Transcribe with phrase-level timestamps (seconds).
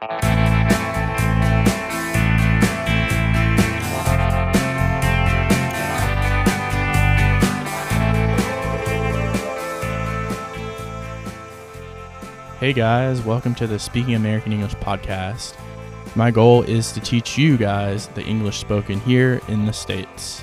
[0.00, 0.08] Hey
[12.72, 15.54] guys, welcome to the Speaking American English podcast.
[16.16, 20.42] My goal is to teach you guys the English spoken here in the States.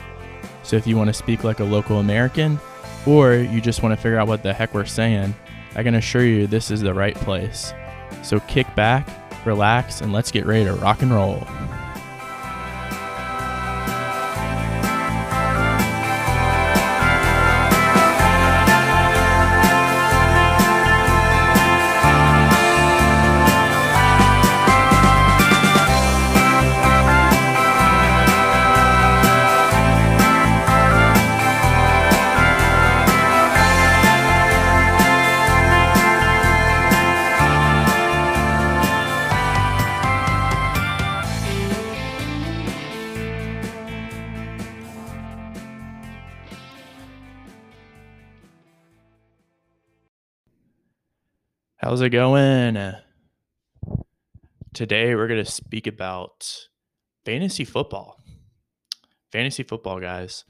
[0.62, 2.60] So if you want to speak like a local American,
[3.08, 5.34] or you just want to figure out what the heck we're saying,
[5.76, 7.74] I can assure you this is the right place.
[8.22, 9.10] So kick back,
[9.48, 11.48] relax, and let's get ready to rock and roll.
[51.88, 52.78] How's it going?
[54.74, 56.68] Today we're going to speak about
[57.24, 58.22] fantasy football.
[59.32, 60.44] Fantasy football, guys.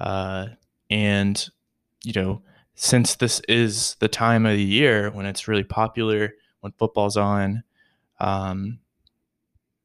[0.00, 0.46] Uh,
[0.88, 1.46] and,
[2.04, 2.40] you know,
[2.74, 7.64] since this is the time of the year when it's really popular, when football's on,
[8.18, 8.78] um,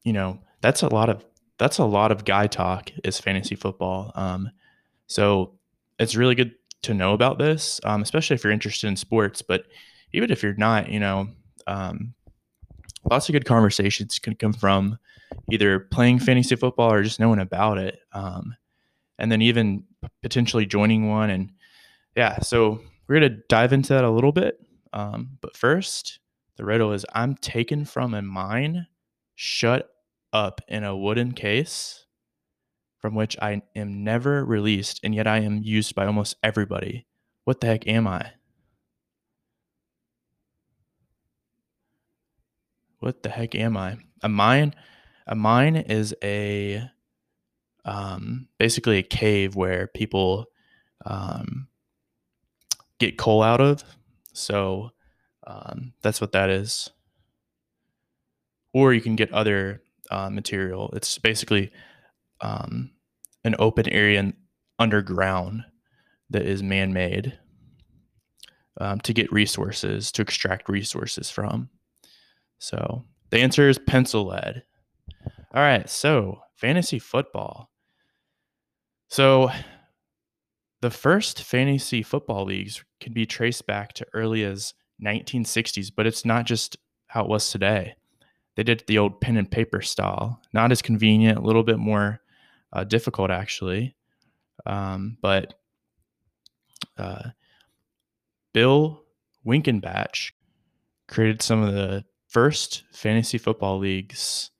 [0.04, 1.22] you know, that's a lot of
[1.58, 4.10] that's a lot of guy talk is fantasy football.
[4.14, 4.50] Um,
[5.06, 5.52] so
[5.98, 9.42] it's really good to know about this, um, especially if you're interested in sports.
[9.42, 9.66] But
[10.14, 11.28] even if you're not, you know,
[11.66, 12.14] um,
[13.10, 14.98] lots of good conversations can come from
[15.50, 17.98] either playing fantasy football or just knowing about it.
[18.12, 18.54] Um,
[19.18, 19.84] and then even
[20.22, 21.30] potentially joining one.
[21.30, 21.50] And
[22.16, 24.58] yeah, so we're going to dive into that a little bit.
[24.92, 26.20] Um, but first,
[26.56, 28.86] the riddle is I'm taken from a mine,
[29.34, 29.90] shut
[30.32, 32.06] up in a wooden case
[33.00, 37.06] from which I am never released, and yet I am used by almost everybody.
[37.44, 38.32] What the heck am I?
[43.04, 43.98] What the heck am I?
[44.22, 44.74] A mine,
[45.26, 46.88] a mine is a
[47.84, 50.46] um, basically a cave where people
[51.04, 51.68] um,
[52.98, 53.84] get coal out of.
[54.32, 54.90] So
[55.46, 56.90] um, that's what that is.
[58.72, 60.90] Or you can get other uh, material.
[60.94, 61.72] It's basically
[62.40, 62.90] um,
[63.44, 64.32] an open area
[64.78, 65.64] underground
[66.30, 67.38] that is man-made
[68.80, 71.68] um, to get resources to extract resources from.
[72.58, 74.62] So the answer is pencil lead.
[75.54, 77.70] All right, so fantasy football.
[79.08, 79.50] So
[80.80, 86.24] the first fantasy football leagues can be traced back to early as 1960s, but it's
[86.24, 86.76] not just
[87.06, 87.94] how it was today.
[88.56, 92.20] They did the old pen and paper style, not as convenient, a little bit more
[92.72, 93.96] uh, difficult actually.
[94.66, 95.54] Um, but
[96.96, 97.30] uh,
[98.52, 99.02] Bill
[99.46, 100.32] Winkenbach
[101.08, 102.04] created some of the
[102.34, 104.50] first fantasy football leagues.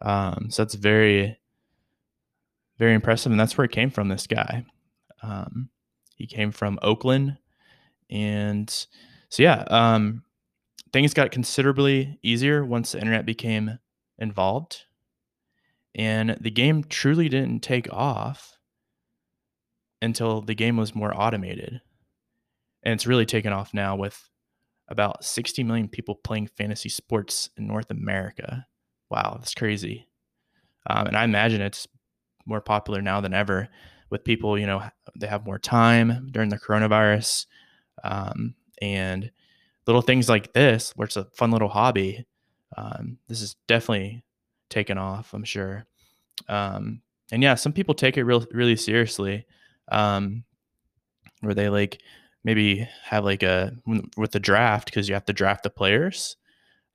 [0.00, 1.38] Um, so that's very,
[2.78, 3.30] very impressive.
[3.30, 4.64] And that's where it came from, this guy.
[5.22, 5.68] Um,
[6.16, 7.36] he came from Oakland.
[8.08, 8.70] And
[9.28, 10.22] so, yeah, um,
[10.90, 13.78] things got considerably easier once the internet became
[14.18, 14.84] involved.
[15.94, 18.56] And the game truly didn't take off
[20.00, 21.82] until the game was more automated.
[22.82, 24.30] And it's really taken off now with
[24.88, 28.66] about 60 million people playing fantasy sports in North America.
[29.10, 30.08] Wow, that's crazy.
[30.88, 31.86] Um, and I imagine it's
[32.46, 33.68] more popular now than ever
[34.10, 34.82] with people, you know,
[35.16, 37.46] they have more time during the coronavirus.
[38.02, 39.30] Um, and
[39.86, 42.26] little things like this, where it's a fun little hobby,
[42.76, 44.24] um, this is definitely
[44.70, 45.86] taken off, I'm sure.
[46.48, 49.46] Um, and yeah, some people take it real, really seriously,
[49.90, 50.44] um,
[51.40, 52.00] where they like
[52.44, 53.72] maybe have like a
[54.16, 56.36] with the draft because you have to draft the players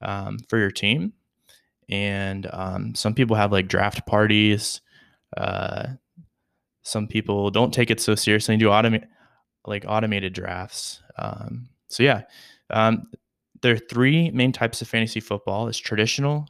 [0.02, 1.14] um, for your team.
[1.90, 4.82] And um, some people have like draft parties
[5.38, 5.88] uh,
[6.84, 9.06] some people don't take it so seriously and do automate
[9.66, 12.24] like automated drafts um, so yeah.
[12.70, 13.08] Um,
[13.62, 15.68] there are three main types of fantasy football.
[15.68, 16.48] Is traditional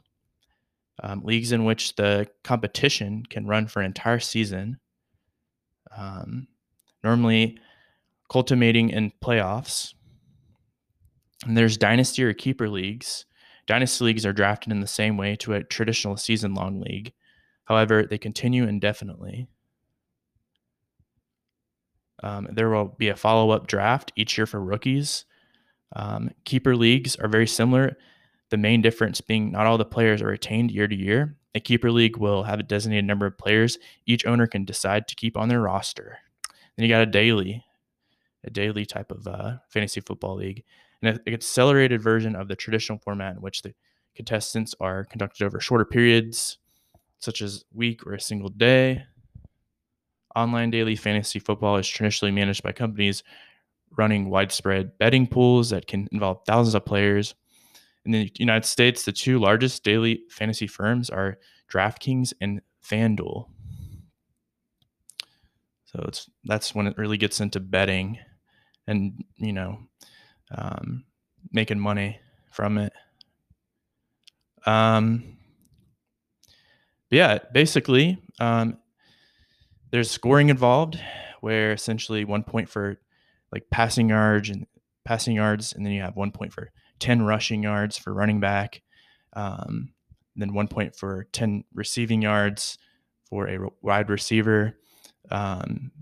[1.02, 4.78] um, leagues in which the competition can run for an entire season.
[5.96, 6.48] Um,
[7.02, 7.58] normally
[8.34, 9.94] culminating in playoffs.
[11.46, 13.26] And there's dynasty or keeper leagues.
[13.68, 17.12] Dynasty leagues are drafted in the same way to a traditional season long league.
[17.66, 19.46] However, they continue indefinitely.
[22.24, 25.26] Um, there will be a follow up draft each year for rookies.
[25.94, 27.96] Um, keeper leagues are very similar
[28.50, 31.36] the main difference being not all the players are retained year to year.
[31.54, 35.14] A keeper league will have a designated number of players each owner can decide to
[35.14, 36.18] keep on their roster.
[36.76, 37.64] Then you got a daily,
[38.44, 40.64] a daily type of uh, fantasy football league,
[41.02, 43.74] and an accelerated version of the traditional format in which the
[44.14, 46.58] contestants are conducted over shorter periods,
[47.18, 49.04] such as week or a single day.
[50.36, 53.22] Online daily fantasy football is traditionally managed by companies
[53.96, 57.34] running widespread betting pools that can involve thousands of players.
[58.04, 61.38] In the United States, the two largest daily fantasy firms are
[61.72, 63.48] DraftKings and FanDuel.
[65.84, 68.18] So it's that's when it really gets into betting,
[68.86, 69.78] and you know,
[70.50, 71.04] um,
[71.52, 72.18] making money
[72.50, 72.92] from it.
[74.66, 75.36] Um,
[77.10, 78.78] yeah, basically, um,
[79.90, 80.98] there's scoring involved,
[81.40, 82.96] where essentially one point for
[83.52, 84.66] like passing yards and
[85.04, 88.82] passing yards, and then you have one point for 10 rushing yards for running back,
[89.34, 89.92] um,
[90.34, 92.78] then one point for 10 receiving yards
[93.28, 94.76] for a wide receiver,
[95.30, 95.92] um,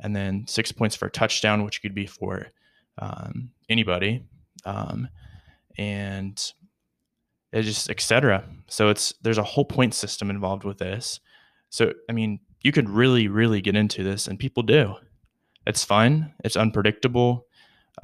[0.00, 2.48] and then six points for a touchdown, which could be for
[2.98, 4.22] um, anybody,
[4.64, 5.08] um,
[5.78, 6.52] and
[7.52, 8.44] it just etc.
[8.68, 11.20] So it's there's a whole point system involved with this.
[11.70, 14.96] So I mean, you could really, really get into this, and people do
[15.66, 17.46] it's fun, it's unpredictable.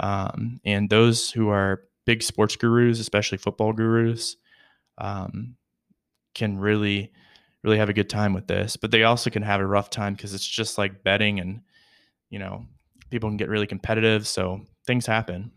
[0.00, 4.36] Um, and those who are big sports gurus, especially football gurus,
[4.98, 5.56] um,
[6.34, 7.12] can really,
[7.62, 8.76] really have a good time with this.
[8.76, 11.60] But they also can have a rough time because it's just like betting and,
[12.32, 12.66] you know,
[13.10, 14.26] people can get really competitive.
[14.26, 15.52] So things happen.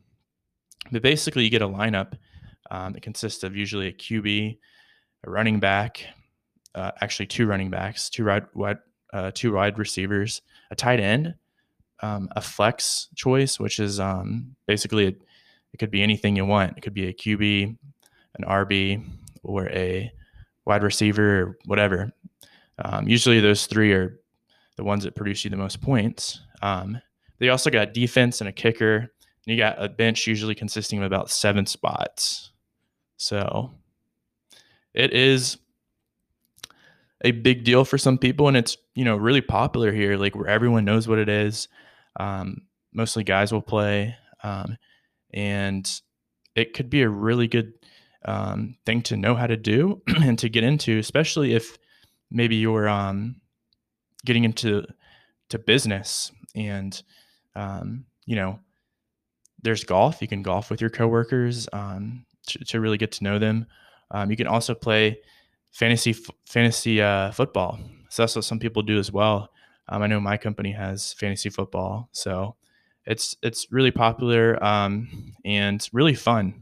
[0.92, 2.13] But basically, you get a lineup
[2.69, 4.57] um, that consists of usually a QB,
[5.24, 6.06] a running back,
[6.75, 8.77] uh, actually two running backs, two wide, wide
[9.13, 11.33] uh, two wide receivers, a tight end,
[12.01, 15.13] um, a flex choice, which is um, basically a,
[15.74, 16.77] it could be anything you want.
[16.77, 17.77] It could be a QB,
[18.38, 19.04] an RB,
[19.44, 20.12] or a
[20.66, 22.12] wide receiver, or whatever.
[22.83, 24.19] Um, usually, those three are
[24.75, 26.42] the ones that produce you the most points.
[26.65, 27.00] Um,
[27.38, 28.97] they also got defense and a kicker.
[28.97, 29.09] And
[29.45, 32.51] you got a bench usually consisting of about seven spots.
[33.17, 33.75] So
[34.94, 35.57] it is
[37.23, 40.47] a big deal for some people, and it's you know really popular here, like where
[40.47, 41.67] everyone knows what it is.
[42.19, 42.63] Um,
[42.94, 44.77] mostly guys will play, um,
[45.33, 45.89] and
[46.56, 47.73] it could be a really good
[48.25, 51.77] um, thing to know how to do and to get into, especially if
[52.31, 53.35] maybe you're um,
[54.25, 54.85] getting into
[55.50, 57.01] to business and
[57.55, 58.59] um, you know
[59.61, 60.21] there's golf.
[60.21, 63.65] You can golf with your coworkers um, to, to really get to know them.
[64.27, 65.19] you can also play
[65.75, 66.15] fantasy
[66.45, 67.77] fantasy uh, football.
[68.09, 69.49] So that's what some people do as well.
[69.89, 72.55] Um, I know my company has fantasy football, so
[73.05, 76.53] it's it's really popular um, and really fun.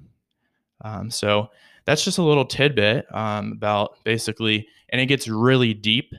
[0.82, 1.50] Um, so
[1.86, 6.14] that's just a little tidbit um, about basically, and it gets really deep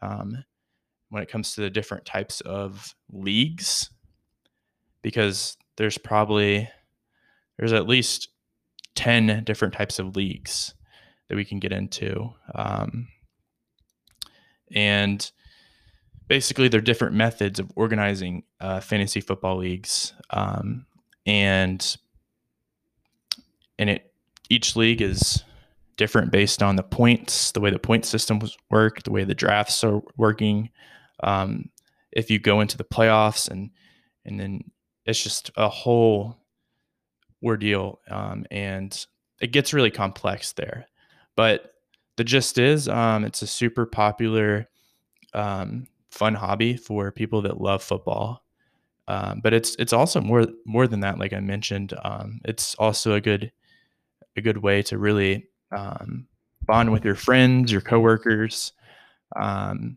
[0.00, 0.42] um,
[1.10, 3.90] when it comes to the different types of leagues,
[5.02, 6.68] because there's probably
[7.58, 8.28] there's at least
[8.94, 10.74] ten different types of leagues
[11.28, 13.08] that we can get into, um,
[14.74, 15.30] and
[16.26, 20.86] basically they're different methods of organizing uh, fantasy football leagues, um,
[21.26, 21.96] and
[23.78, 24.12] and it
[24.50, 25.42] each league is
[25.96, 29.82] different based on the points, the way the point systems work, the way the drafts
[29.84, 30.70] are working.
[31.22, 31.70] Um,
[32.12, 33.70] if you go into the playoffs and
[34.24, 34.70] and then
[35.04, 36.36] it's just a whole
[37.42, 39.06] ordeal, um, and
[39.40, 40.86] it gets really complex there.
[41.36, 41.72] But
[42.16, 44.68] the gist is, um, it's a super popular
[45.34, 48.44] um, fun hobby for people that love football.
[49.06, 51.18] Um, but it's it's also more more than that.
[51.18, 53.50] Like I mentioned, um, it's also a good
[54.36, 55.48] a good way to really
[56.68, 58.72] bond with your friends, your coworkers,
[59.34, 59.96] um,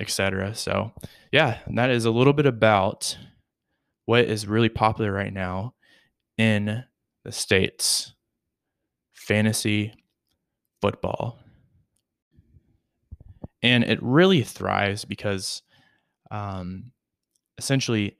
[0.00, 0.54] etc.
[0.54, 0.92] So
[1.30, 3.16] yeah, that is a little bit about
[4.06, 5.74] what is really popular right now
[6.36, 6.84] in
[7.24, 8.14] the states:
[9.12, 9.94] fantasy
[10.80, 11.38] football
[13.62, 15.62] and it really thrives because
[16.30, 16.90] um,
[17.56, 18.16] essentially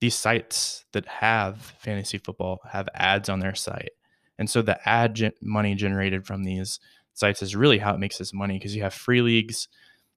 [0.00, 3.90] these sites that have fantasy football have ads on their site
[4.38, 6.78] and so the ad gen- money generated from these
[7.14, 9.68] sites is really how it makes this money because you have free leagues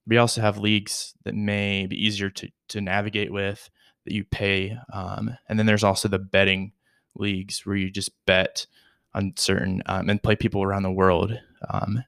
[0.06, 3.70] we also have leagues that may be easier to, to navigate with
[4.04, 6.72] that you pay um, and then there's also the betting
[7.14, 8.66] leagues where you just bet
[9.14, 11.32] on certain um, and play people around the world
[11.68, 12.02] um,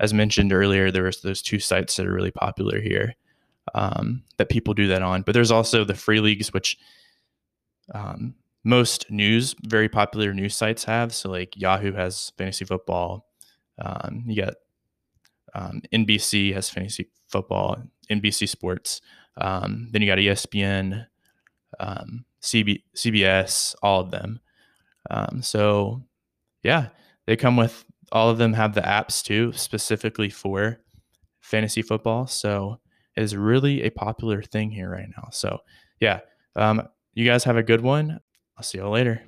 [0.00, 3.14] as mentioned earlier, there was those two sites that are really popular here
[3.74, 5.22] um, that people do that on.
[5.22, 6.78] But there's also the free leagues, which
[7.94, 11.14] um, most news, very popular news sites have.
[11.14, 13.26] So like Yahoo has fantasy football.
[13.78, 14.54] Um, you got
[15.54, 17.76] um, NBC has fantasy football,
[18.10, 19.00] NBC Sports.
[19.36, 21.06] Um, then you got ESPN,
[21.78, 24.40] um, CB, CBS, all of them.
[25.10, 26.02] Um, so
[26.62, 26.88] yeah,
[27.26, 30.80] they come with all of them have the apps too, specifically for
[31.40, 32.26] fantasy football.
[32.26, 32.80] So
[33.16, 35.28] it is really a popular thing here right now.
[35.30, 35.58] So
[36.00, 36.20] yeah,
[36.56, 36.82] um,
[37.14, 38.20] you guys have a good one.
[38.56, 39.22] I'll see y'all later.